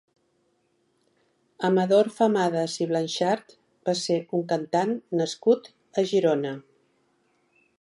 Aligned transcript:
Amador 1.67 2.09
Famadas 2.19 2.77
i 2.85 2.87
Blanxart 2.93 3.53
va 3.91 3.95
ser 4.01 4.17
un 4.39 4.43
cantant 4.53 4.97
nascut 5.21 5.71
a 6.03 6.07
Girona. 6.15 6.55